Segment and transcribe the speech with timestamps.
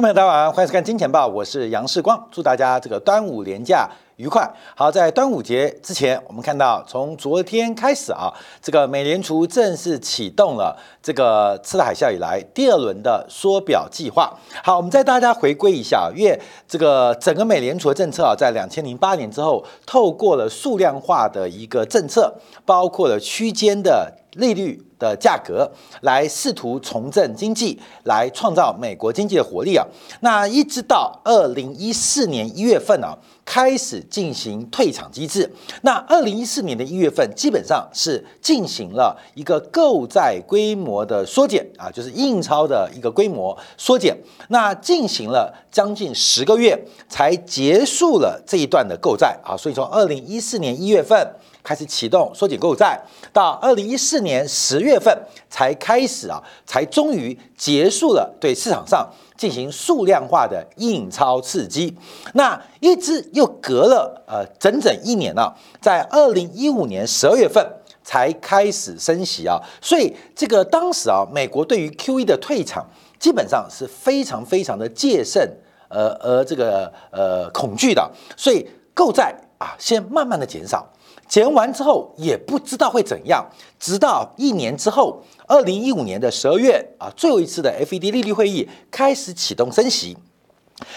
[0.00, 3.86] 朋友，大家晚上好欢迎收看《金钱报》，我是杨世光，祝大家这个端午连假
[4.20, 4.46] 愉快。
[4.76, 8.30] 好，在端午节之前，我们看到从昨天开始啊，
[8.60, 14.38] 这个美联储正式启动了这个次贷海啸以来第二轮的缩表计划。
[14.62, 16.38] 好，我们再大家回归一下，因为
[16.68, 22.30] 这个整个美联储的政策啊，在两千零八年之后，透过了数量化的一个政策，
[22.66, 24.12] 包括了区间的。
[24.34, 25.68] 利率的价格
[26.02, 29.84] 来试图重振经济，来创造美国经济的活力啊。
[30.20, 33.18] 那一直到二零一四年一月份啊，
[33.50, 35.52] 开始进行退场机制。
[35.82, 44.16] 那二零一四年的一月份，基本上是进行了一个购债规模的缩减啊，就是印钞的一个规模缩减。
[44.50, 49.56] 那进行了将近十个月，才结束了这一段的购债啊。
[49.56, 51.34] 所以从二零一四年一月份。
[51.62, 52.98] 开始启动缩减购债，
[53.34, 55.14] 到二零一四年十月份
[55.50, 59.06] 才开始啊，才终于结束了对市场上
[59.40, 61.96] 进行数量化的印钞刺激。
[62.34, 67.66] 那一直又隔了呃整整一年了，在二零一五年十二月份
[68.04, 72.86] 才开始升息啊，所以这个当时啊，美国对于 Q E 的退场
[73.18, 75.50] 基本上是非常非常的戒慎，
[75.88, 80.86] 呃而这个呃恐惧的，所以购债啊先慢慢的减少。
[81.30, 83.48] 减完之后也不知道会怎样，
[83.78, 90.16] 直到一年之后，二零一五年的十二月啊，最后一次的 FED 利率会议开始启动升息。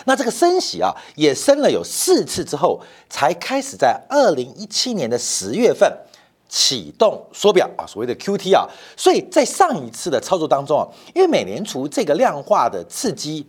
[0.06, 5.88] 那这个升息啊，也升了有四次之后，才开始在二零一七年的十月份
[6.50, 8.68] 启动缩表啊，所谓的 QT 啊。
[8.98, 13.48] 所以在上一次的操作当中啊，因为美联储这个量化的刺激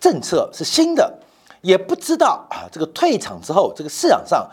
[0.00, 1.20] 政策是新的，
[1.62, 4.44] 也不知道啊，这个退场之后，这个市场上。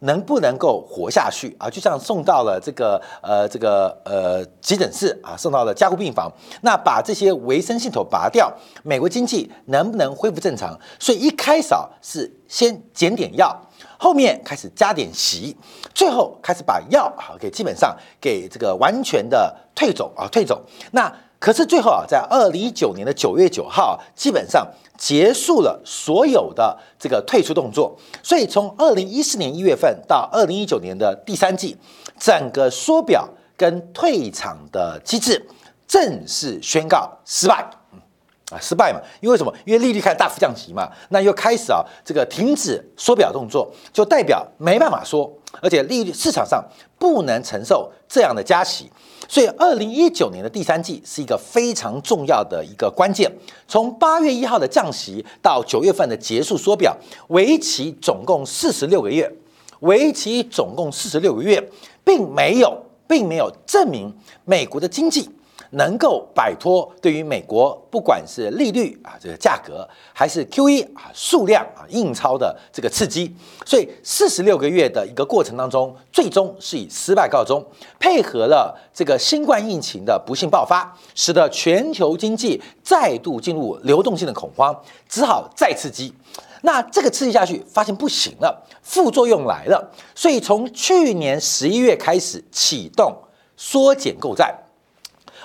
[0.00, 1.68] 能不能够活下去啊？
[1.68, 6.30] 就像送到了这个呃这个呃急诊室啊，送到了加护病房，
[6.62, 8.52] 那把这些维生系统拔掉，
[8.82, 10.78] 美国经济能不能恢复正常？
[10.98, 13.54] 所以一开始是先减点药，
[13.98, 15.56] 后面开始加点息，
[15.94, 20.62] 最后开始把药啊给基本上给这个完全的退走啊退走。
[20.92, 24.64] 那可是最后啊，在二零一九年的九月九号，基本上
[24.98, 27.96] 结束了所有的这个退出动作。
[28.22, 31.76] 所以从二零一四年一月份到二零一九年的第三季，
[32.18, 35.44] 整个缩表跟退场的机制
[35.88, 37.68] 正式宣告失败。
[38.52, 39.00] 啊，失败嘛？
[39.20, 39.54] 因为什么？
[39.64, 46.60] 因为利率开始大幅降息嘛，那又开始啊，这个停止缩表动作，就代表没办法缩，而且利率市场上
[46.98, 48.90] 不能承受这样的加息。
[49.32, 53.30] 所以，二零一九年的第三季是一个非常重要的一个关键。
[53.68, 56.92] 从八月一号的降息到九月份的结束缩表，
[57.28, 59.32] 为期总共四十六个月，
[59.82, 61.64] 为期总共四十六个月，
[62.02, 62.76] 并没有，
[63.06, 64.12] 并没有证明
[64.44, 65.30] 美国的经济。
[65.70, 77.64] 能够摆脱对于美国不管是利率啊这个价格，还是 Q E 啊数量啊印钞的这个刺激，所以四十六个月的一个过程当中，最终是以失败告终。
[77.98, 84.74] 配合了这个新冠疫情的不幸爆发，使得全球经济再度进入流动性的恐慌，
[85.08, 86.12] 只好再刺激。
[86.62, 93.16] 那这个刺激下去，发现不行了，副作用来了，所以从去年十一月开始启动
[93.56, 94.54] 缩减购债。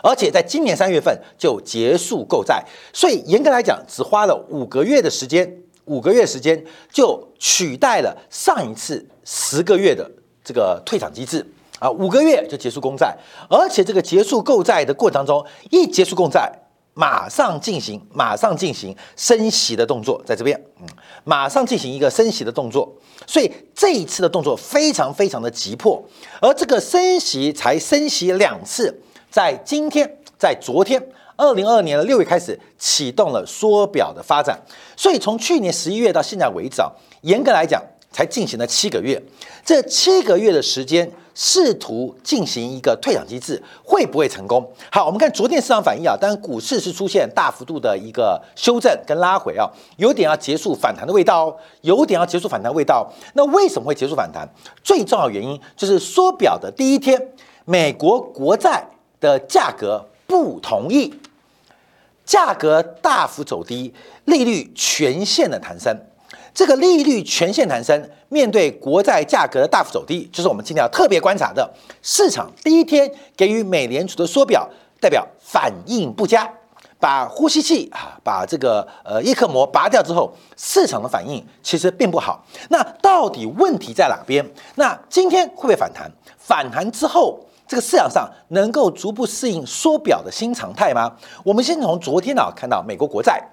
[0.05, 5.51] 而且在今年三月份就结束购债，所以严格来讲，只花了五个月的时间，
[5.85, 10.07] 五个月时间就取代了上一次十个月的
[10.43, 11.43] 这个退场机制。
[11.79, 13.17] 啊，五个月就结束公债，
[13.49, 16.49] 而且这个结束购债的过程当中，一结束公债，
[16.93, 20.87] 马上进行马上进行升息的动作，在这边，嗯，
[21.25, 22.95] 马上进行一个升息的动作，
[23.27, 26.01] 所以这一次的动作非常非常的急迫，
[26.39, 29.01] 而这个升息才升息两次。
[29.35, 30.09] 在今天，
[30.39, 34.57] 在昨天，二零二二年的六月开始启动了缩表的发展，
[34.95, 36.89] 所以从去年十一月到现在为止啊，
[37.23, 37.83] 严格来讲
[38.13, 39.21] 才进行了七个月。
[39.65, 44.65] 这七个月的时间，试图进行一个退场机制，会不会成功？
[44.89, 53.11] 好，我们看昨天市场反应啊，当然股市是出现大幅度的一个修正跟拉回啊，有点要结束反弹的味道哦，有点要结束反弹味道。
[53.33, 54.47] 那为什么会结束反弹？
[54.81, 57.21] 最重要原因就是缩表的第一天，
[57.65, 58.87] 美国国债。
[59.25, 61.11] 的价格不同意，
[62.23, 63.91] 价格大幅走低，
[64.25, 65.99] 利率全线的弹升。
[66.53, 71.67] 这个利率全线弹升，面对国债价格的大幅走低，就是我们今天要特别观察的。
[72.03, 74.69] 市场第一天给予美联储的缩表，
[75.01, 76.47] 代表反应不佳。
[76.97, 82.43] 把呼吸器啊，把这个呃叶克膜拔掉之后，市场的反应其实并不好。
[82.69, 84.45] 那到底问题在哪边？
[84.75, 86.09] 那今天会不会反弹？
[86.37, 87.39] 反弹之后？
[87.67, 91.11] 这个市场上能够逐步适应缩表的新常态吗？
[91.43, 93.43] 我们先从昨天呢看到美国国债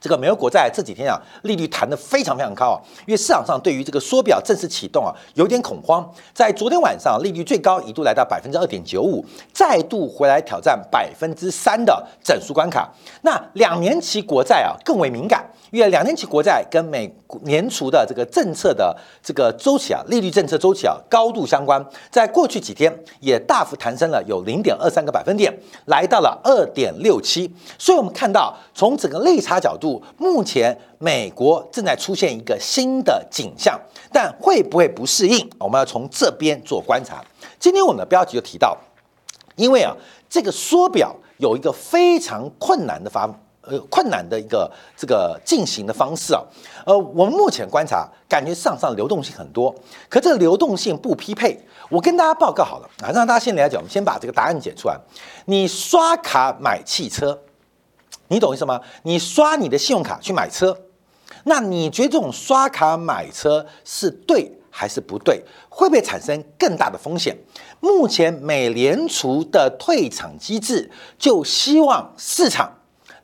[0.00, 2.76] 这个美国国债这几天啊，利率弹得非常非常高啊，
[3.06, 6.06] 因为市场上对于这个缩表正式启动啊，有点恐慌。
[6.34, 12.92] 在昨天晚上，利率最高一度来到百分之二点九五，再度回来挑战百分之三的整数关卡。
[13.22, 17.10] 那两年期国债啊更为敏感，因为两年期国债跟美
[17.42, 25.52] 年初的这个政策的这个周期啊，利率政策周期啊高度相关，在过去几天也大幅弹升了有零点二三个百分点，
[25.86, 27.50] 来到了二点六七。
[27.78, 29.85] 所以我们看到从整个利差角度。
[30.16, 33.78] 目前美国正在出现一个新的景象，
[34.12, 35.48] 但会不会不适应？
[35.58, 37.24] 我们要从这边做观察。
[37.58, 38.76] 今天我们的标题就提到，
[39.56, 39.94] 因为啊，
[40.28, 46.42] 这个缩表有一个非常困难的方，呃，困难的一个这个进行的方式啊。
[46.84, 49.74] 呃，我们目前观察，感觉市场上流动性很多，
[50.08, 51.58] 可这个流动性不匹配。
[51.88, 53.76] 我跟大家报告好了啊，让大家先了解。
[53.76, 54.98] 我们先把这个答案解出来。
[55.46, 57.38] 你刷卡买汽车。
[58.28, 58.80] 你懂意思吗？
[59.02, 60.76] 你刷你的信用卡去买车，
[61.44, 65.42] 那你觉得这种刷卡买车是对还是不对？
[65.68, 67.36] 会不会产生更大的风险？
[67.80, 72.72] 目前美联储的退场机制就希望市场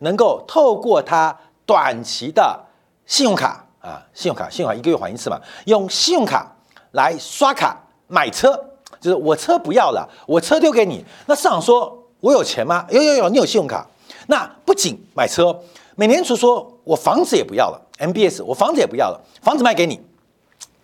[0.00, 2.58] 能够透过它短期的
[3.06, 6.54] 信用卡啊，信用卡，信用卡一个月还一次嘛，用信用卡
[6.93, 7.76] 来刷卡
[8.06, 8.52] 买车，
[9.00, 11.04] 就是我车不要了，我车丢给你。
[11.26, 12.87] 那市场说我有钱吗？
[12.90, 13.87] 有有有，你有信用卡。
[14.26, 15.56] 那不仅买车，
[15.96, 20.00] 美联储说我房子也不要了，MBS 我房子也不要了，房子卖给你。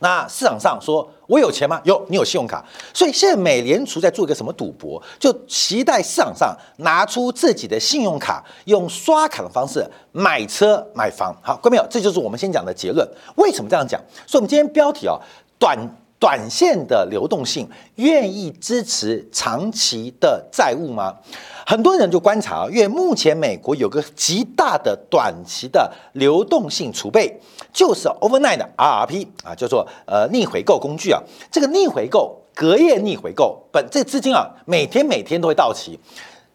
[0.00, 1.80] 那市场上说我有钱吗？
[1.82, 2.64] 有，你有信用卡。
[2.94, 5.02] 所以现在美联储在做一个什么赌博？
[5.18, 11.36] 就期待市场上拿出自己的信用卡，用刷卡的方式买车买房。
[11.42, 13.04] 好，各位朋友，这就是我们先讲的结论。
[13.34, 14.00] 为什么这样讲？
[14.24, 15.18] 所以，我们今天标题啊，
[15.58, 15.76] 短
[16.18, 21.14] 短线的流动性愿意支持长期的债务吗？
[21.64, 27.38] 很多人就观察啊，因为目前美国有个极大的短期的流动性储备，
[27.72, 31.22] 就是 overnight 的 RRP 啊，叫做呃逆回购工具啊。
[31.52, 35.98] 这个逆回购隔夜逆回购本这资金啊，每天每天都会到期，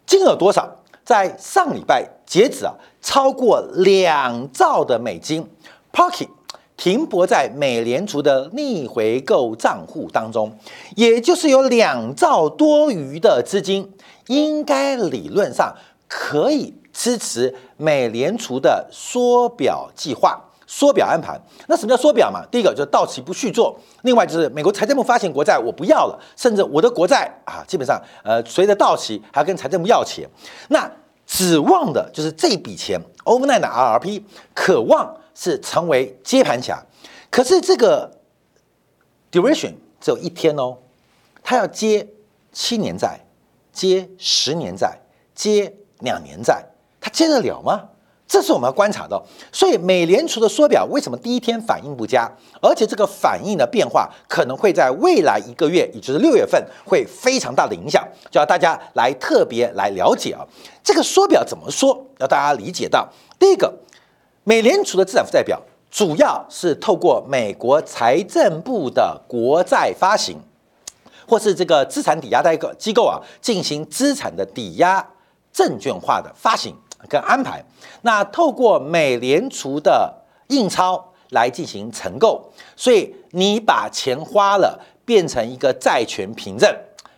[0.04, 0.68] 金额多少？
[1.04, 5.46] 在上礼拜截止啊，超过两兆的美金
[5.92, 6.28] parking
[6.76, 10.56] 停泊在美联储的逆回购账户当中，
[10.96, 13.92] 也就是有两兆多余的资金。
[14.28, 15.74] 应该理论上
[16.08, 21.38] 可以支持美联储的缩表计划、缩表安排。
[21.68, 22.40] 那什么叫缩表嘛？
[22.50, 30.26] 第一个就是到期不续做，另外就是美国财政部发行国债我不要了，甚至我的国债啊，基本上呃随着到期还要跟财政部要钱。
[30.68, 30.90] 那
[31.34, 34.22] 指望的就是这笔钱，overnight 的 RRP，
[34.54, 36.80] 渴望是成为接盘侠。
[37.28, 38.20] 可是这个
[39.32, 40.78] duration 只有一天哦，
[41.42, 42.06] 他要接
[42.52, 43.18] 七年债。
[43.72, 45.00] 接十年债，
[45.34, 46.64] 接两年债，
[47.00, 47.88] 他接得了吗？
[48.34, 49.22] 这是我们要观察的。
[49.52, 52.28] 所以，美联储的缩表为什么第一天反应不佳？
[52.60, 60.44] 而且这个反应的变化可能会在未来一个月，也就是六月份，会非常大的影响，就要大家来特别来了解啊。
[60.82, 62.04] 这个缩表怎么说？
[62.18, 63.72] 要大家理解到，第一个，
[64.42, 70.40] 美联储的资产负债表主要是透过美国财政部的国债发行。
[71.26, 75.08] 或是这个资产抵押的一个机构啊，进行资产的抵押
[75.50, 76.76] 证券化的发行
[77.08, 77.64] 跟安排，
[78.02, 80.12] 那透过美联储的
[80.48, 86.72] 印钞来进行承购，所以你把钱花了，变成一个债权凭证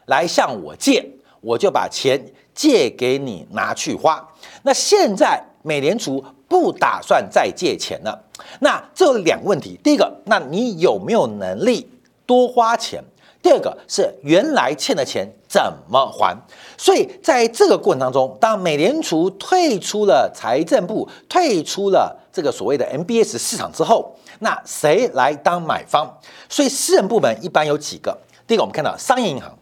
[0.07, 1.05] 来向我借，
[1.40, 2.21] 我就把钱
[2.55, 4.26] 借给你拿去花。
[4.62, 8.25] 那现在美联储不打算再借钱了，
[8.61, 11.88] 那这两个问题，第一个，那你有没有能力
[12.25, 13.02] 多花钱？
[13.47, 16.37] 第二个是原来欠的钱怎么还？
[16.76, 26.12] 所以在这个过程当中，当美联储退出了财政部，退出了这个所谓的 MBS 市场之后，那谁来当买方？
[26.49, 28.19] 所以私人部门一般有几个。
[28.49, 29.57] 第一个，我们看到商业银行，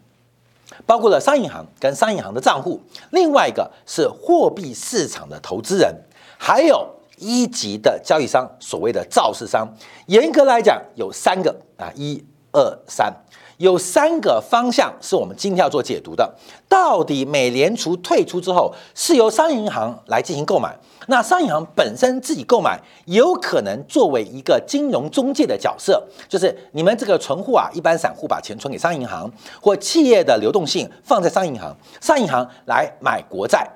[0.87, 5.95] 包括了商业银行跟商业银行的账户；另外一个是货币市场的投资人，
[6.39, 6.89] 还有
[7.19, 9.69] 一级的交易商，所谓的造市商。
[10.07, 13.15] 严格来讲，有三个啊，一二三。
[13.59, 16.35] 有三个方向是我们今天要做解读的。
[16.69, 20.77] 到底美联储退出之后，是由商业银行来进行购买？
[21.07, 29.31] 那商业银行本身自己购买，有可能作为一个金融中介的角色，就是你们这个存户啊，一般散户把钱存给商业银行，
[29.61, 33.69] 或企业的流动性放在商业银行，商业银行来买国债。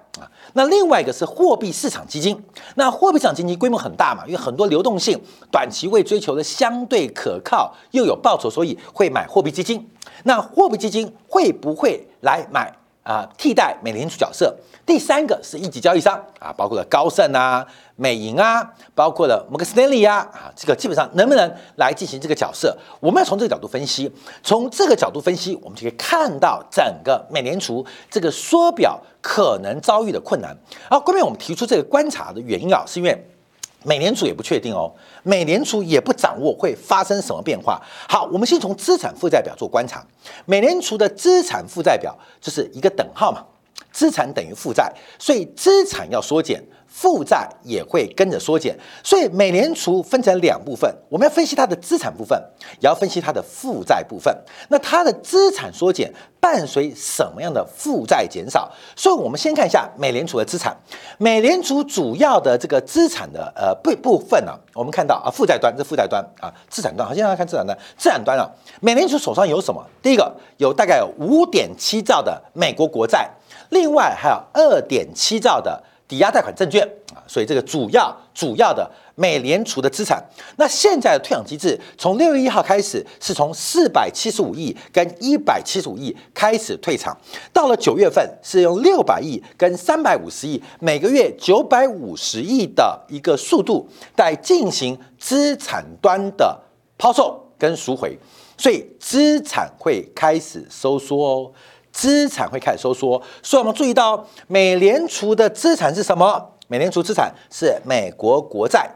[0.55, 2.43] 那另外一个是货币市场基金，
[2.77, 5.21] 那货币市场基金规模很大嘛，因为很多流动性，
[5.51, 9.89] 短期为追求的相对可靠又有报酬，所以会买货币基金。
[10.25, 12.75] 那货币基金会不会来买
[13.09, 14.55] 啊替代美联储角色。
[14.85, 22.77] 第三个是一级交易商啊，包括了高盛啊、美银啊，包括了摩根斯丹利啊，啊，这个基本上能不能来进行这个角色？
[23.00, 24.11] 我们要从这个角度分析，
[24.43, 30.57] 从这个角度分析，我们就可以看到整个美联储这个缩表可能遭遇的困难。
[30.88, 33.31] 而后面我们提出这个观察的原因啊，是因为
[33.85, 34.93] 美联储也不确定哦，
[35.23, 37.81] 美联储也不掌握会发生什么变化。
[38.09, 40.05] 好，我们先从资产负债表做观察，
[40.47, 43.45] 美联储的资产负债表就是一个等号嘛。
[43.91, 46.63] 资产等于负债，所以资产要缩减，
[47.00, 48.76] 负债也会跟着缩减。
[49.05, 52.37] 所以美联储分成两部分，我们要分析它的资产部分，
[52.81, 54.37] 也要分析它的负债部分。
[54.69, 58.69] 那它的资产缩减伴随什么样的负债减少？
[58.97, 60.76] 所以我们先看一下美联储的资产。
[61.19, 68.50] 美联储主要的这个资产的呃部部分呢，我们看到啊，负债端这负债端啊，资产端好，现在看资产端，资产端啊，
[68.81, 69.81] 美联储手上有什么？
[70.02, 73.31] 第一个有大概有五点七兆的美国国债。
[73.71, 76.83] 另外还有二点七兆的抵押贷款证券
[77.15, 80.25] 啊，所以这个主要主要的美联储的资产。
[80.57, 87.15] 那现在的退场机制从六月一号开始，是从四百七十五亿跟一百七十五亿开始退场，
[87.53, 93.87] 到了九月份是用六百亿跟三百五十亿，每个月九百五十亿的一个速度
[94.17, 96.59] 在进行资产端的
[96.97, 98.19] 抛售跟赎回，
[98.57, 101.53] 所以资产会开始收缩哦。
[101.92, 106.54] 资产会开始收缩，所以我们注意到美联储的资产是什么？
[106.68, 108.88] 美联储资产是美国国债。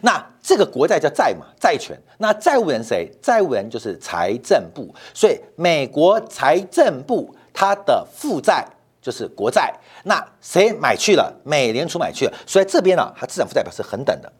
[0.00, 1.96] 那这个国债叫债嘛，债权。
[2.18, 3.08] 那债务人谁？
[3.22, 4.92] 债务人就是财政部。
[5.14, 8.66] 所以美国财政部它的负债
[9.00, 9.72] 就是国债。
[10.04, 11.32] 那谁买去了？
[11.44, 12.32] 美联储买去了。
[12.46, 14.32] 所以这边呢，它资产负债表是恒等的。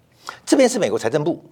[0.44, 1.44] 这边是美国财政部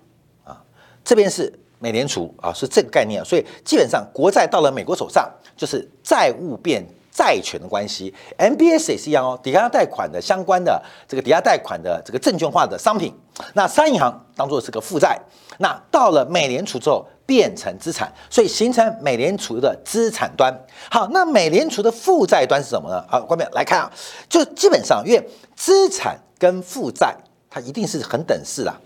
[0.45, 0.61] 啊，
[1.05, 1.61] 这边是。
[1.81, 8.15] 美联储啊，是这个概念，所以基本上国债到了美国手上，就是债务变债权的关系。
[8.39, 13.13] MBS 也是一样哦，抵押贷款的相关的这个抵押贷款的这个证券化的商品，
[13.55, 15.19] 那商业银行当做是个负债，
[15.59, 20.55] 那到了美联储之后变成资产，所以形成美联储的资产端。
[20.91, 23.03] 好，那美联储的负债端是什么呢？
[23.09, 23.91] 好，观众来看啊，
[24.29, 27.17] 就基本上因为资产跟负债
[27.49, 28.79] 它一定是很等式啊。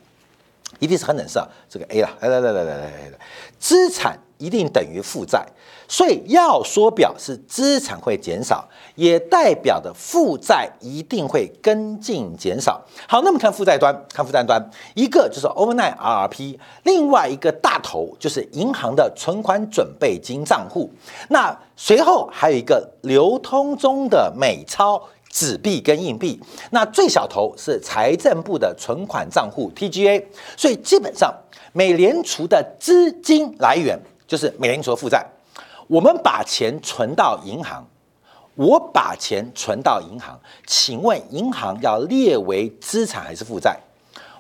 [0.79, 3.19] 一定是很等式啊，这个 A 了，来来来来来来来，
[3.59, 5.47] 资产一定等于负债，
[5.89, 12.83] 所以要缩表是资产会减少，也代表的负债一定会跟进减少。
[13.09, 14.63] 好，那么看负债端，看负债端，
[14.95, 20.91] 一个就是 overnight RRP，另外一个大头就是银行的存款准备金账户，
[21.29, 25.03] 那随后还有一个流通中的美钞。
[25.35, 30.25] 纸币跟硬币，那最小头是财政部的存款账户 TGA，
[30.57, 31.35] 所以基本上
[31.73, 33.99] 美联储的资金来源
[34.29, 35.27] 就是美联储的负债。
[35.89, 37.85] 我们把钱存到银行，
[38.55, 40.39] 我把钱存到银行，
[40.69, 43.77] 请问银行要列为资产还是负债？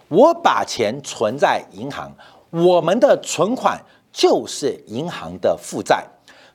[0.06, 2.12] 我把钱存在银行，
[2.50, 3.82] 我们的存款
[4.12, 6.06] 就是银行的负债。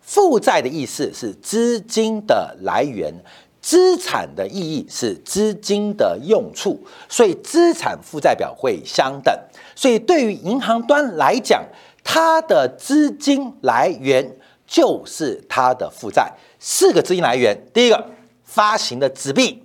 [0.01, 3.13] 负债的意思是资金的来源。
[3.61, 9.37] 资产的意义是资金的用处，所以资产负债表会相等。
[9.75, 11.63] 所以对于银行端来讲，
[12.03, 16.31] 它的资金来源就是它的负债。
[16.59, 18.05] 四个资金来源，第一个
[18.43, 19.63] 发行的纸币，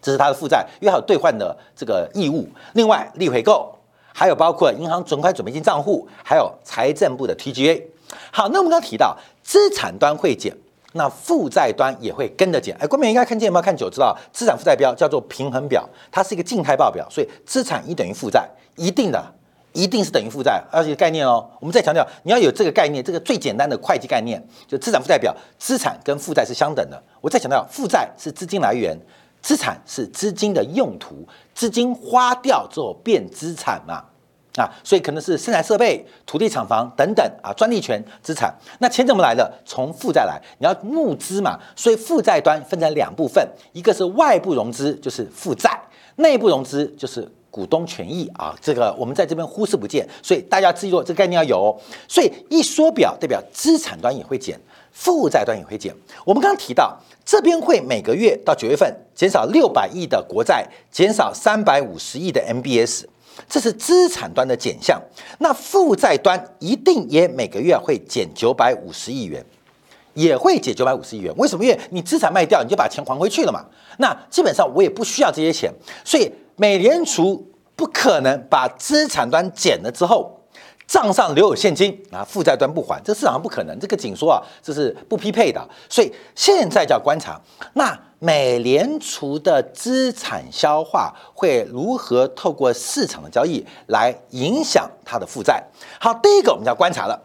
[0.00, 2.48] 这是它的负债，因为还有兑换的这个义务。
[2.72, 3.78] 另外，利回购，
[4.14, 7.82] 还有包括银行存款准备金账户，还有财政部的 TGA。
[8.30, 10.56] 好，那我们刚刚提到资产端会减。
[10.94, 13.62] 那负债端也会跟着减，哎，观众应该看见没有？
[13.62, 18.46] 看久知道，资产负债表叫做平衡表，它是一个静态报表，所以资产一等于负债，
[18.76, 19.24] 一定的，
[19.72, 21.48] 一定是等于负债，而且概念哦。
[21.60, 27.02] 我们再强调，你要有这个概念，这个最简单的会计概念，就资产负债表，资产跟负债是相等的。
[27.20, 28.98] 我再强调，负债是资金来源，
[29.40, 34.04] 资产是资金的用途，资金花掉之后变资产嘛。
[34.56, 38.54] 啊，所以可能是生产设备、土地、厂房等等啊，专利权资产。
[38.80, 39.50] 那钱怎么来的？
[39.64, 41.58] 从负债来，你要募资嘛。
[41.74, 45.70] 所以负债端分成两部分，一个是外部融资，就是负债；
[46.16, 48.54] 内部融资就是股东权益啊。
[48.60, 51.80] 这个我们在这边忽视不见，所以大家记住这个概念要有。
[52.06, 54.60] 所以一缩表代表资产端也会减，
[54.92, 55.94] 负债端也会减。
[56.26, 56.94] 我们刚刚提到，
[57.24, 63.04] 这边会每个月到九月份减少六百亿的国债，减少三百五十亿的 MBS。
[63.48, 65.00] 这是资产端的减项，
[65.38, 69.44] 那负债端一定也每个月会减九百五十亿元，
[70.14, 71.32] 也会减九百五十亿元。
[71.36, 71.64] 为什么？
[71.64, 73.64] 因为你资产卖掉，你就把钱还回去了嘛。
[73.98, 75.72] 那基本上我也不需要这些钱，
[76.04, 80.41] 所以美联储不可能把资产端减了之后，
[80.92, 85.66] 账上留有现金啊，负债端不还，这市场上不可能，这个紧缩啊，这是不匹配的。
[85.88, 87.40] 所以现在叫观察，
[87.72, 95.64] 那美联储的资产消化会如何透过市场的交易来影响它的负债？
[95.98, 97.18] 好，第一个我们要观察了。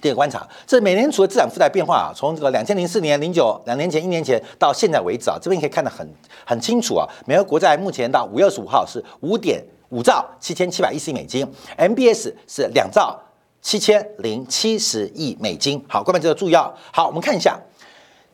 [0.00, 6.08] 第二个观察，这美联储的资产负债变化啊，从这个两千零四年、零九两年前、一年前到现在为止啊，这边可以看得很
[6.46, 7.04] 很清楚啊。
[7.26, 9.60] 美国国债目前到五月二十五号是五点。
[9.90, 13.18] 五兆七千七百一十亿美金，MBS 是两兆
[13.62, 15.82] 七千零七十亿美金。
[15.88, 16.72] 好，各位记得注意哦。
[16.92, 17.58] 好，我们看一下，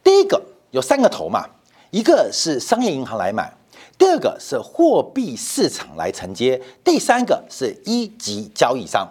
[0.02, 1.46] 第一个有三个头嘛，
[1.90, 3.52] 一个是商业银行来买，
[3.96, 9.08] 第二个是货币市场来承接，第三个是一级交易商，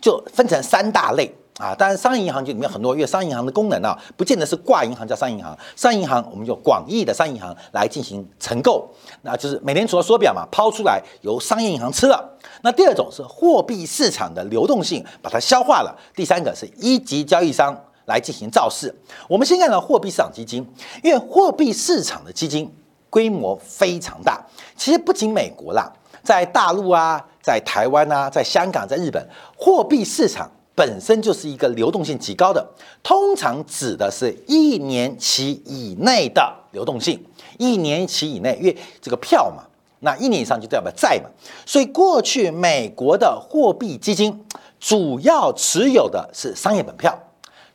[0.00, 1.34] 就分成三大类。
[1.58, 8.86] 啊，当然，商业银行就里面很多，因为商业银行的功能啊，不见得是挂银行叫商业银行，商业银行我们就广义的商业银行来进行承购，
[9.22, 12.22] 那就是美联储的缩表嘛，抛出来由商业银行吃了。
[12.60, 18.94] 那第二种是货币市场的流动性把它消化了，第三个是一级交易商来进行造势。
[19.26, 20.70] 我们先看到货币市场基金，
[21.02, 22.70] 因为货币市场的基金
[23.08, 24.44] 规模非常大，
[24.76, 25.90] 其实不仅美国啦，
[26.22, 30.50] 在大陆啊，在台湾啊，在香港，在日本，货币市场。
[30.76, 32.64] 本身就是一个流动性极高的，
[33.02, 37.18] 通常指的是一年期以内的流动性，
[37.58, 39.64] 一年期以内，因为这个票嘛，
[40.00, 41.30] 那一年以上就代表债嘛，
[41.64, 44.44] 所以过去美国的货币基金
[44.78, 47.18] 主要持有的是商业本票，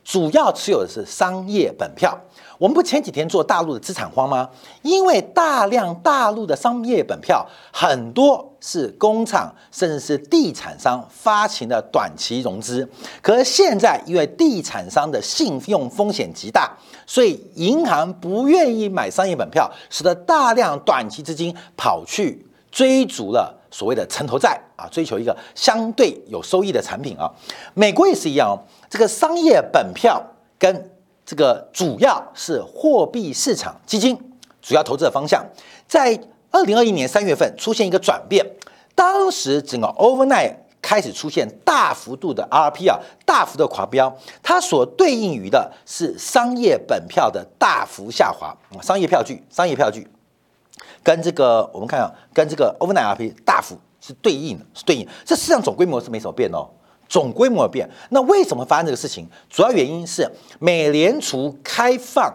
[0.04, 2.16] 主要持有的是商业本票。
[2.62, 4.48] 我们不前几天做大陆的资产荒吗？
[4.84, 12.88] 因为大量大陆的商业本票很多是工厂甚至是地产商发行的短期融资，
[13.20, 16.72] 可是现在因为地产商的信用风险极大，
[17.08, 27.28] 所以银行不愿意买商业本票，使得大量短期资金跑去追逐了所谓的城投债啊，追求一个相对有收益的产品啊。
[27.74, 30.22] 美国也是一样哦，这个商业本票
[30.60, 30.92] 跟
[31.26, 34.18] 这个主要是货币市场基金
[34.62, 35.46] 主要投资的方向，
[35.88, 36.20] 在
[36.52, 38.46] 二零二一年三月份出现一个转变，
[38.94, 50.08] 当时整个 overnight 开始出现大幅度的 RP 啊，大幅的垮标，它所对应于的是商业本票的大幅下滑，商业票据，商业票据。
[51.04, 56.68] 跟这个我们看啊，跟这个 overnight RP 大幅是对应的，是对应，这市场总规模是没什么变哦。
[57.12, 59.28] 总规模变，那为什么发生这个事情？
[59.50, 60.26] 主要原因是
[60.60, 62.34] 美联储开放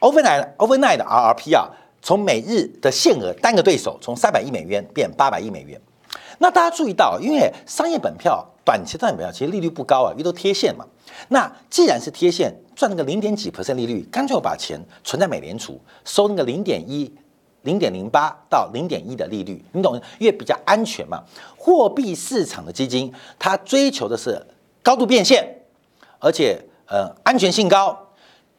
[0.00, 1.70] overnight overnight 的 RRP 啊，
[2.02, 5.80] 从每日的限额单个对手从三百亿美元变八百亿美元。
[6.36, 10.84] 那大家注意到，因为商业本票短期商业本票其实利率不高啊，因为都贴现嘛。
[11.28, 17.10] 那既然是贴现，赚那个零点几 percent 利率，干脆我把钱存在美联储，收那个零点一。
[17.62, 20.00] 零点零八到零点一的利率，你懂？
[20.18, 21.22] 因为比较安全嘛。
[21.56, 24.40] 货币市场的基金，它追求的是
[24.82, 25.46] 高度变现，
[26.18, 27.96] 而且呃安全性高，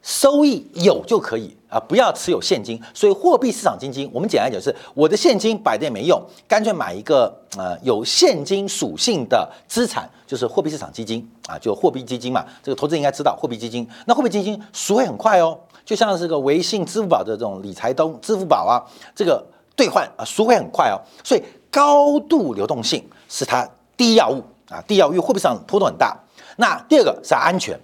[0.01, 2.79] 收益有就可以啊，不要持有现金。
[2.93, 12.45] 所以货币市场基金，我们简单讲是，我的现金摆着也没用，干脆买一个呃有现金属性的资产，就是货币市场基金啊，就货币基金嘛。
[12.61, 15.59] 这个投资人应该知道货币基金，那货币基金赎回很快哦。
[15.85, 18.81] 就像是个微信、支付宝的这种理财东，支付宝啊，
[19.15, 23.67] 这个兑换啊赎回很快哦，所以高度流动性是它
[23.97, 26.17] 第一要务啊，第一要务，货币上波动很大。
[26.57, 27.79] 那第二个是安全，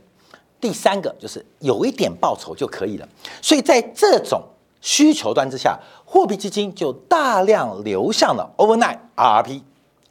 [0.59, 3.07] 第三个就是有一点报酬就可以了。
[3.41, 4.41] 所以在这种
[4.81, 9.61] 需求端之下，货币基金就大量流向了 overnight RRP，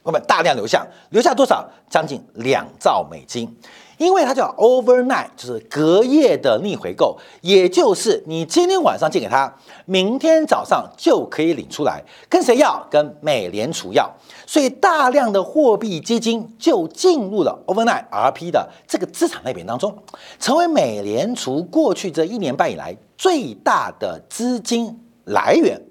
[0.03, 1.67] 我们大量流向，留下多少？
[1.89, 3.57] 将近两兆美金。
[3.97, 9.51] 因为它叫 overnight，就是隔夜的逆回购，也就是你今天晚上借给他，
[9.85, 12.03] 明天早上就可以领出来。
[12.29, 12.85] 跟谁要？
[12.91, 14.07] 跟美联储要。
[14.45, 19.97] 所以大量的货币基金就进入了 overnight RP 的这个资产类别当中，
[20.39, 25.81] 成为美联储过去这一年半以来最大的资金来源。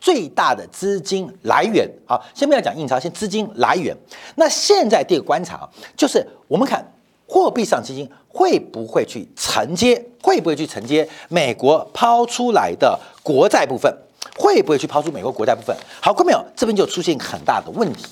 [0.00, 1.90] 最大的资金来源。
[2.06, 3.96] 好，先不要讲印钞，先资金来源。
[4.36, 6.86] 那现在第二个观察就是我们看。
[7.28, 10.02] 货币上基金会不会去承接？
[10.22, 13.94] 会不会去承接美国抛出来的国债部分？
[14.36, 15.76] 会不会去抛出美国国债部分？
[16.00, 16.42] 好，看没有？
[16.56, 18.06] 这边就出现很大的问题，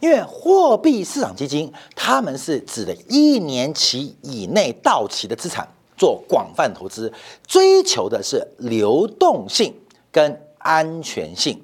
[0.00, 7.12] 因为货币市场基金他们是指的一年期以内到期的资产做广泛投资，
[7.46, 9.74] 追求的是流动性
[10.12, 11.60] 跟安全性。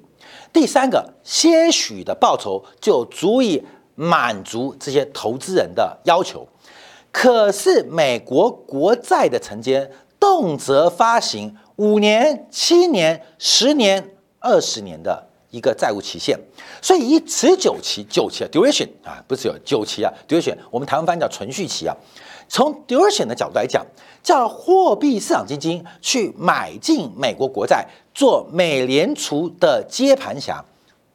[0.51, 3.63] 第三个，些许的报酬就足以
[3.95, 6.47] 满足这些投资人的要求。
[7.19, 16.39] 可是美国国债的承接，动辄发行五年、七年、十年、二十年的一个债务期限。
[16.79, 21.95] 所以以持久期、久期啊 （duration） 啊，不是有久期啊 （duration），我们台湾翻译叫存续期啊。
[22.47, 23.83] 从 duration 的角度来讲，
[24.21, 30.63] 叫货币市场基金去买进美国国债，做美联储的接盘侠，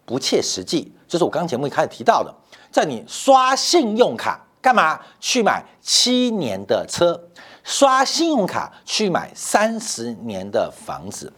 [0.05, 0.93] 不切实际。
[1.07, 2.35] 就是我刚刚节目一开始提到的，
[2.73, 7.21] 在你刷信用卡干嘛去买七年的车，
[7.63, 11.31] 刷信用卡去买三十年的房子，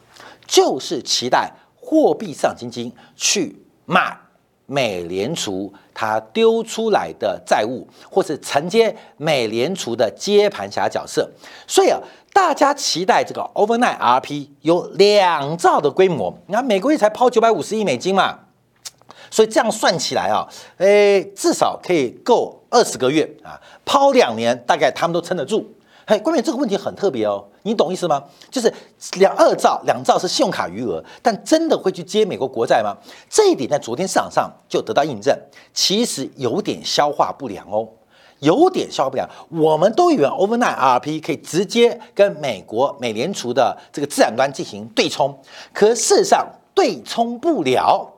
[0.47, 4.19] 就是期待货币市场基金去买。
[4.67, 11.31] 美联储它丢出来的债务，或是承接美联储的接盘侠角色，
[11.67, 12.01] 所以啊，
[12.33, 18.39] 大家期待这个 overnight RP 有两兆的规模，你看美国也才抛九百五十亿美金嘛，
[19.31, 25.73] 所以这样算起来啊，诶，至少可以够二十个月啊，抛两年大概他们都撑得住。
[26.07, 28.23] 嘿，关键这个问题很特别哦，你懂意思吗？
[28.51, 28.71] 就是
[29.19, 32.97] 两二兆，两兆是信用卡余额，但真的会去接美国国债吗？
[33.31, 35.35] 这一点在昨天市场上就得到印证，
[35.73, 37.89] 其实有点消化不良哦，
[38.41, 39.27] 有点消化不良。
[39.49, 45.39] 我们都以为 overnight RP 可以直接跟美国美联储的这个资产端进行对冲，
[45.73, 48.11] 可事实上对冲不了。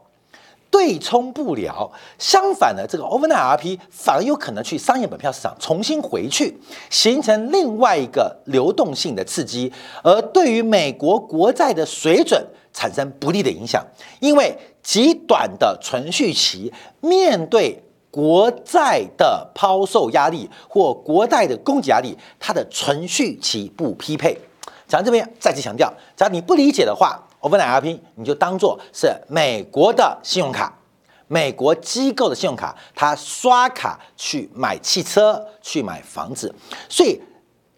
[0.71, 6.59] 对冲不了，相反的，这个 overnight RP 反而有可能去商业本票市场重新回去，
[6.91, 13.83] 形成另外一个流动性的刺激，而对于美国国债的水准产生不利的影响，
[14.21, 24.37] 因为极短的存续期面对国债的抛售压力或国债的供给压力，它的存续期不匹配。
[24.87, 27.23] 讲这边再次强调，只要你不理解的话。
[27.47, 30.77] Overnight RP，你就当做是美国的信用卡，
[31.29, 36.53] 美国机构的信用卡，他刷卡去买汽车、去买房子，
[36.89, 37.21] 所以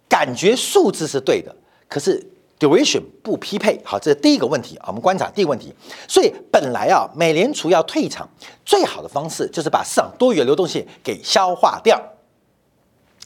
[0.08, 1.54] 感觉数字是对的，
[1.86, 2.26] 可是
[2.58, 3.78] duration 不匹配。
[3.84, 4.78] 好，这是第一个问题。
[4.86, 5.74] 我们观察第一个问题，
[6.08, 8.26] 所以本来啊，美联储要退场，
[8.64, 12.00] 最好的方式就是把市场多余的流动性给消化掉，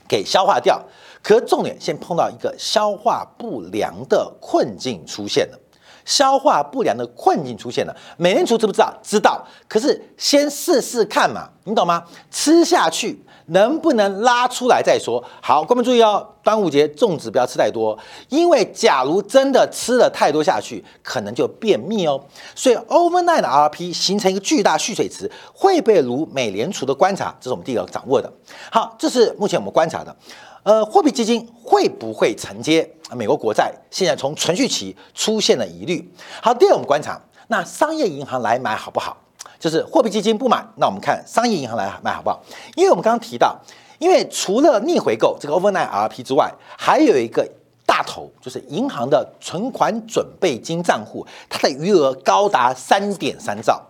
[0.09, 0.83] 给消化掉。
[1.22, 5.59] 可重点先碰到一个消化不良的困境出现了。
[6.05, 8.93] 消化不良的困境出现了，美联储知不知道？
[9.03, 12.05] 知道，可是先试试看嘛，你懂吗？
[12.31, 15.23] 吃下去能不能拉出来再说。
[15.41, 22.21] 好，观众注意哦，端午节粽子不要吃太多，因为假如真的吃了太多下去，可能就便秘哦。
[22.55, 28.33] 所以 overnight 的 RP 形成一个巨大蓄水池，会被如美联储的观察，这是我们第一个掌握的。
[28.71, 30.17] 好，这是目前我们观察的。
[30.64, 33.72] 呃，货币基金会不会承接美国国债？
[33.90, 36.09] 现在从存续期出现了疑虑。
[36.40, 39.16] 好，第二我们观察，那商业银行来买好不好？
[39.59, 42.40] 就是货币基金不买，那我们看商业银行来买好不好？
[42.77, 43.59] 因为我们刚刚提到，
[43.98, 46.48] 因为除了逆回购这个 overnight RP 之外，
[46.79, 47.44] 还有一个
[47.85, 53.83] 大头，就是银行的存款准备金账户，它的余额高达三点三兆，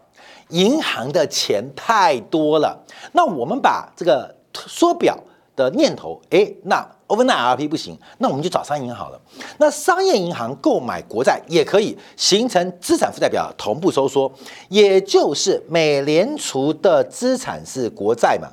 [0.49, 2.83] 银行的钱太多了。
[3.13, 5.19] 那我们把这个缩表。
[5.55, 9.21] 的念头，哎，那 overnight RP 不行，那我们就找商业银行好了。
[9.59, 14.33] 那商业银行购买国债也可以形成资产负债表同步收缩，
[14.69, 18.49] 也就是美联储的资产是国债嘛，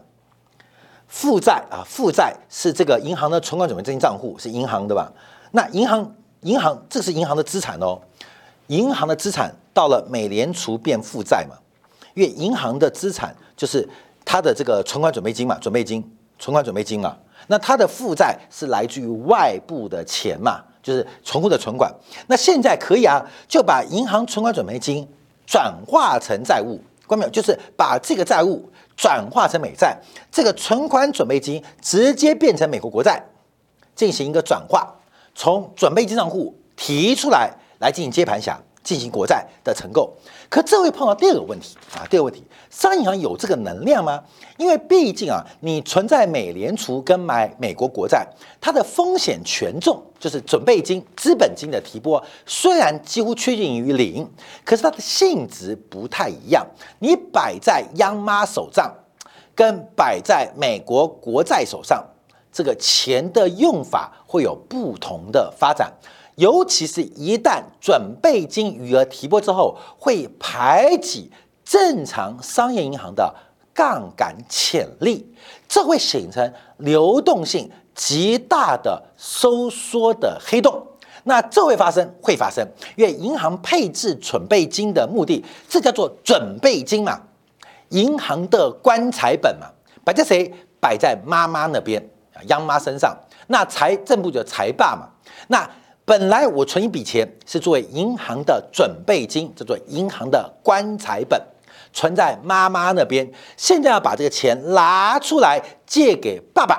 [1.07, 5.11] 负债啊，负债是这个银行的存款准备金账户是银行的吧？
[5.51, 8.01] 那银行银行这是银行的资产哦，
[8.67, 11.55] 银行的资产到了美联储变负债嘛，
[12.13, 13.87] 因为银行的资产就是
[14.25, 16.03] 它的这个存款准备金嘛，准备金。
[16.39, 17.15] 存款准备金啊，
[17.47, 21.93] 那它的负债是来自于外部的钱嘛，就是存户的存款。
[22.27, 25.05] 那现在可以啊，就把银行存款准备金
[25.45, 27.29] 转化成债务，关没有？
[27.29, 29.97] 就是把这个债务转化成美债，
[30.31, 33.21] 这个存款准备金直接变成美国国债，
[33.93, 34.95] 进行一个转化，
[35.35, 38.57] 从准备金账户提出来，来进行接盘侠。
[38.83, 40.11] 进行国债的承购，
[40.49, 44.23] 可这会碰到第二个问题啊，第二个问题，商业银行有这个能量吗？
[44.57, 48.27] 因为毕竟啊，你存在美联储跟买美国国债，
[48.59, 54.27] 它的风险权重就是准备金、资本金的提拨，虽然几乎趋近于零，
[54.65, 56.65] 可是它的性质不太一样。
[56.99, 58.93] 你摆在央妈手上，
[59.53, 62.03] 跟摆在美国国债手上，
[62.51, 65.93] 这个钱的用法会有不同的发展。
[66.39, 71.29] 尤其是一旦准备金余额提拨之后，会排挤
[71.65, 73.35] 正常商业银行的
[73.73, 75.29] 杠杆潜力，
[75.67, 80.81] 这会形成流动性极大的收缩的黑洞。
[81.25, 87.19] 那这会发生，会发生，因为银行配置准备金的目的，这叫做准备金嘛，
[87.89, 89.67] 银行的棺材本嘛，
[90.05, 90.53] 摆在谁？
[90.79, 92.01] 摆在妈妈那边
[92.33, 93.13] 啊，央妈身上。
[93.47, 95.09] 那财政部就财霸嘛，
[95.49, 95.69] 那。
[96.09, 101.39] 本来我存一笔钱是作为银行的准备金，叫做银行的棺材本，
[101.93, 103.31] 存在妈妈那边。
[103.55, 106.77] 现在要把这个钱拿出来借给爸爸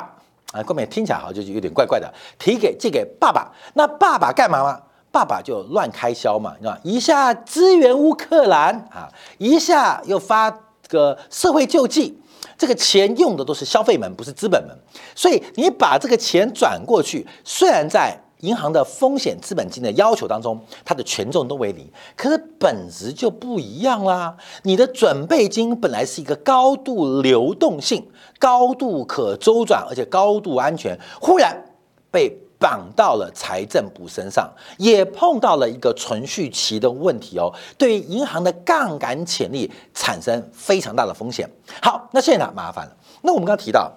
[0.50, 3.52] 啊，后面听起来好像就有点怪怪的，提给借给爸爸。
[3.74, 4.80] 那爸爸干嘛吗？
[5.12, 10.50] 爸爸就乱开销嘛，你知道一下支援乌克兰啊，一下又发
[10.88, 12.20] 个社会救济，
[12.58, 14.76] 这个钱用的都是消费门，不是资本门。
[15.14, 24.36] 所以你把这个钱转过去，虽然在银行的风险资本金的要求当中，它的权重都为零，可是本质就不一样啦。
[24.62, 28.06] 你的准备金本来是一个高度流动性、
[28.38, 31.64] 高度可周转，而且高度安全，忽然
[32.10, 32.36] 被。
[32.60, 41.48] 绑到了财政部身上，也碰到了一个存续期的问题哦，对于银行的杠杆潜力产生非常大的风险。
[41.80, 42.94] 好，那现在麻烦了。
[43.22, 43.90] 那我们刚刚提到，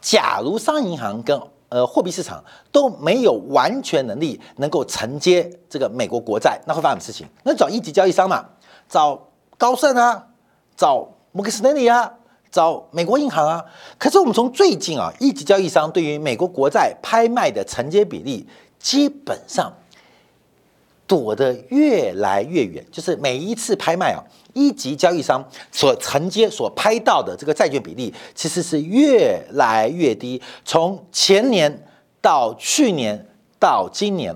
[0.00, 7.26] 假如商业银行跟呃货币市场都没有完全能力能够承接这个美国国债，那会发生什么事情？
[7.44, 8.44] 那找一级交易商嘛，
[8.88, 10.26] 找高盛啊，
[10.76, 12.12] 找摩根斯丹利啊。
[12.48, 13.62] 找美国银行啊，
[13.98, 18.48] 可是我们从最近啊，一级交易商对于美国国债拍卖的承接比例，
[18.78, 19.70] 基本上
[21.06, 22.82] 躲得越来越远。
[22.90, 24.24] 就是每一次拍卖啊，
[24.56, 30.40] 一级交易商所承接、所拍到的这个债券比例，其实是越来越低。
[30.64, 31.86] 从前年
[32.22, 33.28] 到去年
[33.60, 34.34] 到今年，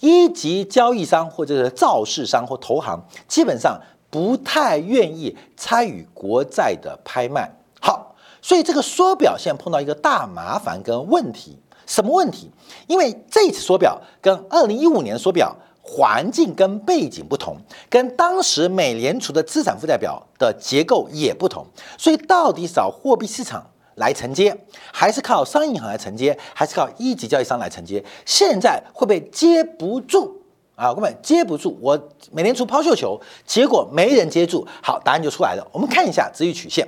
[0.00, 3.78] 一级交易商或者是造市商或投行，基本上
[4.08, 7.50] 不太愿意参与国债的拍卖。
[7.78, 12.50] 好，所以这个缩表现碰到一个大麻烦跟问题，什么问题？
[12.86, 15.54] 因为这次缩表跟二零一五年缩表
[15.88, 17.56] 环境跟背景不同，
[17.88, 24.54] 跟当时美联储的资产负债表的结构也不同，所以到底找货币市场来承接，
[24.92, 28.04] 还是靠商业银行来承接，还是靠一级交易商来承接？
[28.26, 30.42] 现在会不会接不住
[30.76, 30.92] 啊？
[30.92, 31.98] 各位接不住，我
[32.30, 35.66] 美联储抛绣球，结果没人接住，好，答案就出来了。
[35.72, 36.86] 我们看一下值域曲线。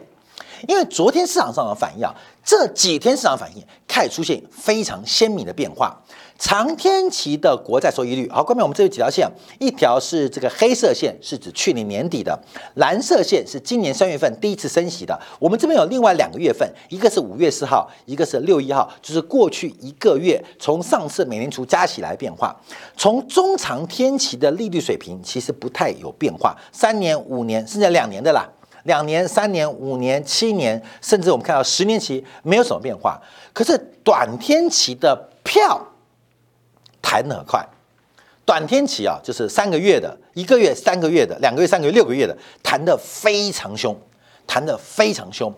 [0.68, 5.98] 因为昨天市场上的反应啊，这几天市场反应开始出现非常鲜明的变化。
[6.40, 12.32] 长天期的国债收益率，好，关面我们这有几条线，一条是这个黑色线，是指去年年底的；
[12.76, 15.20] 蓝色线是今年三月份第一次升息的。
[15.38, 22.58] 我们这边有另外两个月份，一个是五月四号，一个是六一号，就是过去一个月从上次美联储加起来变化。
[22.96, 28.48] 从中长天期的利率水平其实不太有变化，三年、五年甚至两年的啦。
[28.84, 33.20] 两年、三年、五年、七年，甚至我们看到十年期没有什么变化。
[33.52, 35.78] 可是短天期的票
[37.10, 37.66] 弹得很快，
[38.44, 43.96] 短天期啊，就是三个月的、一个月、三个月的、两个月、三个月、六个月的，弹得非常凶，
[44.46, 45.52] 弹得非常凶。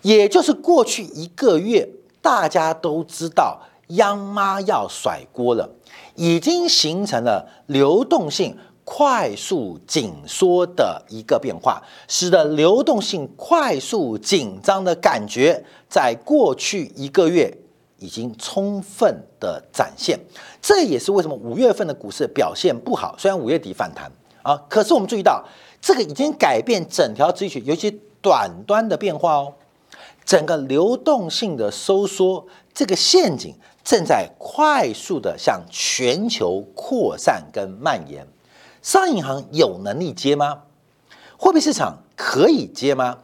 [0.00, 1.86] 也就是过去一个月，
[2.22, 5.68] 大家都知道央妈要甩锅了，
[6.14, 8.56] 已经形成了流动性。
[8.88, 17.52] 快速紧缩的一个变化，使得流动性快速紧张的感觉，在过去一个月
[17.98, 20.18] 已经充分的展现。
[20.60, 23.14] 这也是为什么五月份的股市表现不好。
[23.18, 24.10] 虽然五月底反弹
[24.42, 25.44] 啊，可是我们注意到
[25.80, 29.54] 这个已经改变整条秩序，尤其短端的变化哦。
[30.24, 33.54] 整个流动性的收缩，这个陷阱
[33.84, 38.26] 正在快速的向全球扩散跟蔓延。
[38.82, 40.62] 商业银行有能力接吗？
[41.38, 43.18] 货币市场可以接吗？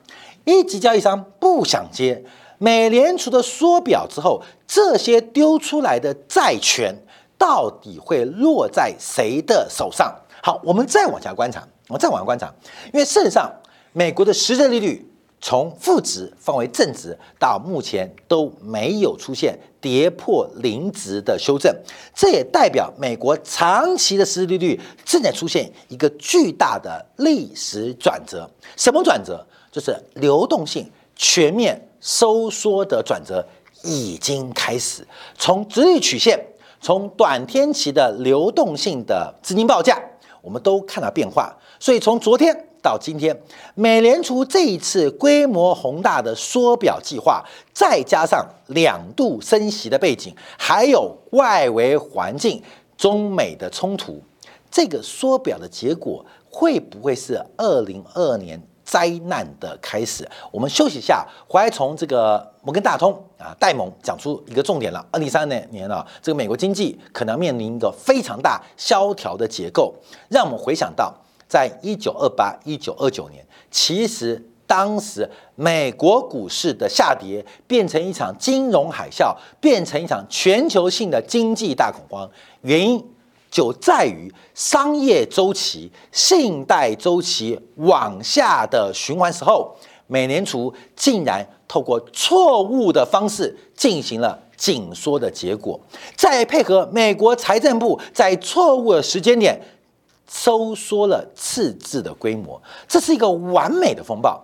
[0.44, 2.24] 一级交易商不想接。
[2.62, 6.94] 美联储的缩表之后，这些丢出来的债权
[7.36, 10.14] 到底会落在谁的手上？
[10.40, 12.54] 好，我们再往下观察，我再往下观察，
[12.92, 13.52] 因为事实上，
[13.92, 15.08] 美国的实质利率。
[15.44, 21.74] 从负值放为正值到目前都没有出现跌破零值的修正，
[22.14, 28.48] 这也代表美国长期的实际利率正在出现一个巨大的历史转折。
[28.76, 29.44] 什么转折？
[29.72, 33.42] 就是流动性全面收缩的转折
[33.82, 35.06] 已经开始。
[35.38, 36.38] 从直率曲线，
[36.82, 39.98] 从短天期的流动性的资金报价，
[40.42, 41.56] 我们都看到变化。
[41.80, 42.68] 所以从昨天。
[42.82, 43.40] 到今天，
[43.76, 47.40] 美联储这一次规模宏大的缩表计划，
[47.72, 52.60] 再加上两度升息的背景，还有外围环境
[52.96, 54.20] 中美的冲突，
[54.68, 58.60] 这个缩表的结果会不会是二零二二年
[58.92, 60.28] 灾难的开始？
[60.50, 65.02] 我们休息一下，回来从这个摩根大通啊戴蒙讲出一个重点了。
[65.10, 69.94] 二零三二年啊，这个美国经济可能面临一个非常大萧条的结构，
[70.28, 71.10] 让我们回想到。
[71.48, 82.30] 在一九二八、一九二九年，其实当时美国股市的下跌变成一场金融海啸，变成一场全球性的经济大恐慌。
[82.62, 83.02] 原因
[83.52, 89.76] 就在于商业周期、信贷周期往下的循环时候，
[90.08, 95.78] 美联储竟然透过错误的方式进行了紧缩的结果，
[96.16, 99.60] 再配合美国财政部在错误的时间点。
[100.34, 104.42] 收缩了赤字的规模，这是一个完美的风暴。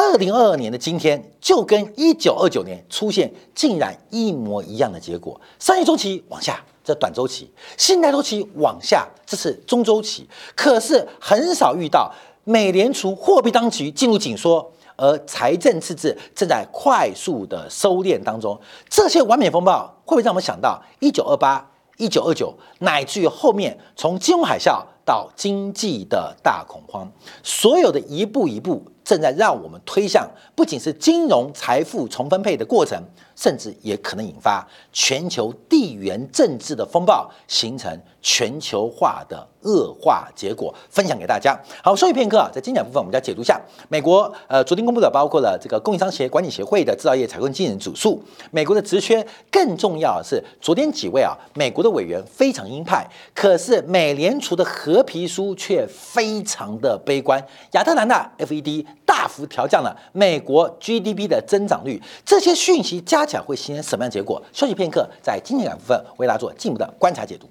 [0.00, 5.38] 二零二二年的今天，就跟一九二九年出现竟然一模一样的结果。
[5.58, 7.44] 商业周期往下，这短周期；
[7.76, 10.26] 信贷周期往下，这是中周期。
[10.56, 12.10] 可是很少遇到
[12.44, 18.58] 美联储货币当局进入紧缩，而财政赤字正在快速的收敛当中。
[18.88, 24.82] 这些完美风暴会不会让我们想到一九二八、一九二九，乃至于后面从金融海啸？
[25.04, 27.10] 到经济的大恐慌，
[27.42, 33.02] 所有的一步一步正在让我们推向，不仅是金融财富重分配的过程，
[33.34, 40.72] 甚至也可能引发全球地缘政治的风暴，形成全球化的恶化结果。
[40.88, 41.58] 分享给大家。
[41.82, 49.26] 好，休息片刻啊，在精彩部分，我们再解读下美国呃昨天公布的，包括了这个供应商协管理协会的制造业采购经理人指数，美国的职缺。
[49.50, 54.89] 更重要是，昨天几位啊，美国的委员非常鹰派，可是美联储的核。
[54.90, 57.40] 合皮书却非常的悲观，
[57.72, 64.42] 亚特兰大 FED 大幅调降了美国 GDP 的增长率，这些讯息加起来会形成什么样结果？
[64.52, 67.48] 休息片刻，在今天两部分为大家做进一步的观察解读。